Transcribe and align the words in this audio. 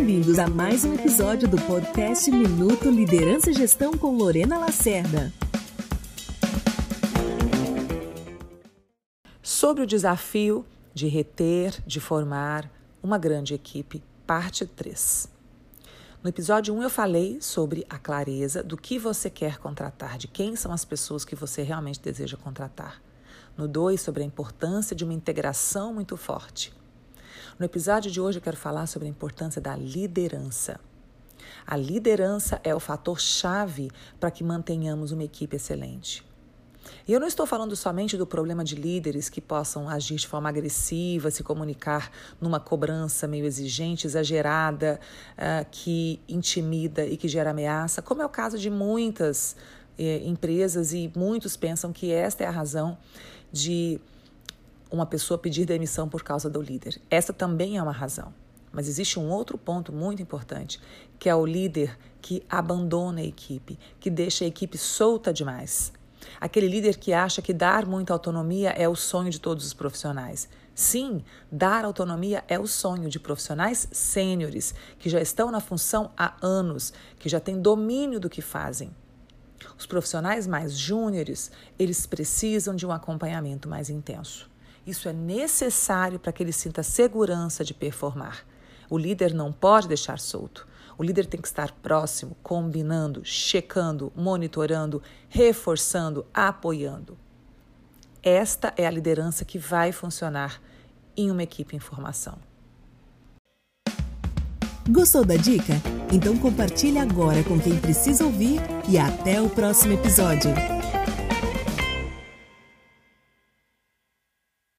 Bem-vindos 0.00 0.38
a 0.38 0.48
mais 0.48 0.82
um 0.82 0.94
episódio 0.94 1.46
do 1.46 1.58
podcast 1.58 2.30
Minuto 2.30 2.88
Liderança 2.88 3.50
e 3.50 3.52
Gestão 3.52 3.92
com 3.92 4.16
Lorena 4.16 4.58
Lacerda. 4.58 5.30
Sobre 9.42 9.82
o 9.82 9.86
desafio 9.86 10.64
de 10.94 11.06
reter, 11.06 11.82
de 11.86 12.00
formar 12.00 12.72
uma 13.02 13.18
grande 13.18 13.52
equipe, 13.52 14.02
parte 14.26 14.64
3. 14.64 15.28
No 16.22 16.30
episódio 16.30 16.74
1 16.74 16.82
eu 16.82 16.90
falei 16.90 17.38
sobre 17.42 17.84
a 17.90 17.98
clareza 17.98 18.62
do 18.62 18.78
que 18.78 18.98
você 18.98 19.28
quer 19.28 19.58
contratar, 19.58 20.16
de 20.16 20.28
quem 20.28 20.56
são 20.56 20.72
as 20.72 20.82
pessoas 20.82 21.26
que 21.26 21.36
você 21.36 21.62
realmente 21.62 22.00
deseja 22.00 22.38
contratar. 22.38 23.02
No 23.54 23.68
2, 23.68 24.00
sobre 24.00 24.22
a 24.22 24.26
importância 24.26 24.96
de 24.96 25.04
uma 25.04 25.12
integração 25.12 25.92
muito 25.92 26.16
forte. 26.16 26.72
No 27.58 27.64
episódio 27.64 28.10
de 28.10 28.20
hoje 28.20 28.38
eu 28.38 28.42
quero 28.42 28.56
falar 28.56 28.86
sobre 28.86 29.06
a 29.06 29.10
importância 29.10 29.60
da 29.60 29.76
liderança. 29.76 30.80
A 31.66 31.76
liderança 31.76 32.60
é 32.64 32.74
o 32.74 32.80
fator 32.80 33.20
chave 33.20 33.90
para 34.18 34.30
que 34.30 34.42
mantenhamos 34.42 35.12
uma 35.12 35.24
equipe 35.24 35.56
excelente. 35.56 36.24
E 37.06 37.12
eu 37.12 37.20
não 37.20 37.26
estou 37.26 37.46
falando 37.46 37.76
somente 37.76 38.16
do 38.16 38.26
problema 38.26 38.64
de 38.64 38.74
líderes 38.74 39.28
que 39.28 39.40
possam 39.40 39.88
agir 39.88 40.16
de 40.16 40.26
forma 40.26 40.48
agressiva, 40.48 41.30
se 41.30 41.42
comunicar 41.42 42.10
numa 42.40 42.58
cobrança 42.58 43.26
meio 43.26 43.44
exigente, 43.44 44.06
exagerada, 44.06 44.98
uh, 45.36 45.66
que 45.70 46.20
intimida 46.28 47.04
e 47.04 47.16
que 47.16 47.28
gera 47.28 47.50
ameaça, 47.50 48.00
como 48.00 48.22
é 48.22 48.26
o 48.26 48.30
caso 48.30 48.58
de 48.58 48.70
muitas 48.70 49.56
eh, 49.98 50.22
empresas 50.24 50.94
e 50.94 51.12
muitos 51.14 51.56
pensam 51.56 51.92
que 51.92 52.10
esta 52.10 52.42
é 52.42 52.46
a 52.46 52.50
razão 52.50 52.96
de 53.52 54.00
uma 54.90 55.06
pessoa 55.06 55.38
pedir 55.38 55.64
demissão 55.64 56.08
por 56.08 56.22
causa 56.22 56.50
do 56.50 56.60
líder. 56.60 57.00
Essa 57.10 57.32
também 57.32 57.78
é 57.78 57.82
uma 57.82 57.92
razão. 57.92 58.34
Mas 58.72 58.88
existe 58.88 59.18
um 59.18 59.30
outro 59.30 59.58
ponto 59.58 59.92
muito 59.92 60.22
importante, 60.22 60.80
que 61.18 61.28
é 61.28 61.34
o 61.34 61.44
líder 61.44 61.98
que 62.20 62.42
abandona 62.48 63.20
a 63.20 63.24
equipe, 63.24 63.78
que 63.98 64.10
deixa 64.10 64.44
a 64.44 64.48
equipe 64.48 64.78
solta 64.78 65.32
demais. 65.32 65.92
Aquele 66.40 66.68
líder 66.68 66.96
que 66.96 67.12
acha 67.12 67.42
que 67.42 67.52
dar 67.52 67.86
muita 67.86 68.12
autonomia 68.12 68.70
é 68.70 68.88
o 68.88 68.94
sonho 68.94 69.30
de 69.30 69.40
todos 69.40 69.66
os 69.66 69.74
profissionais. 69.74 70.48
Sim, 70.74 71.22
dar 71.50 71.84
autonomia 71.84 72.44
é 72.46 72.58
o 72.58 72.66
sonho 72.66 73.08
de 73.08 73.18
profissionais 73.18 73.88
sêniores, 73.90 74.74
que 74.98 75.10
já 75.10 75.20
estão 75.20 75.50
na 75.50 75.60
função 75.60 76.12
há 76.16 76.36
anos, 76.40 76.92
que 77.18 77.28
já 77.28 77.40
têm 77.40 77.60
domínio 77.60 78.20
do 78.20 78.30
que 78.30 78.40
fazem. 78.40 78.90
Os 79.78 79.86
profissionais 79.86 80.46
mais 80.46 80.72
júniores, 80.72 81.50
eles 81.78 82.06
precisam 82.06 82.74
de 82.74 82.86
um 82.86 82.92
acompanhamento 82.92 83.68
mais 83.68 83.90
intenso. 83.90 84.49
Isso 84.86 85.08
é 85.08 85.12
necessário 85.12 86.18
para 86.18 86.32
que 86.32 86.42
ele 86.42 86.52
sinta 86.52 86.82
segurança 86.82 87.64
de 87.64 87.74
performar. 87.74 88.44
O 88.88 88.98
líder 88.98 89.32
não 89.32 89.52
pode 89.52 89.88
deixar 89.88 90.18
solto. 90.18 90.66
O 90.98 91.02
líder 91.02 91.26
tem 91.26 91.40
que 91.40 91.48
estar 91.48 91.72
próximo, 91.72 92.36
combinando, 92.42 93.24
checando, 93.24 94.12
monitorando, 94.14 95.02
reforçando, 95.28 96.26
apoiando. 96.34 97.16
Esta 98.22 98.74
é 98.76 98.86
a 98.86 98.90
liderança 98.90 99.44
que 99.44 99.58
vai 99.58 99.92
funcionar 99.92 100.60
em 101.16 101.30
uma 101.30 101.42
equipe 101.42 101.74
em 101.74 101.80
formação. 101.80 102.38
Gostou 104.88 105.24
da 105.24 105.36
dica? 105.36 105.74
Então 106.12 106.36
compartilhe 106.36 106.98
agora 106.98 107.42
com 107.44 107.58
quem 107.58 107.78
precisa 107.78 108.24
ouvir 108.24 108.60
e 108.88 108.98
até 108.98 109.40
o 109.40 109.48
próximo 109.48 109.94
episódio. 109.94 110.50